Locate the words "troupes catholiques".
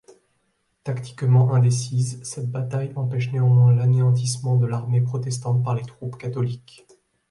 5.85-6.87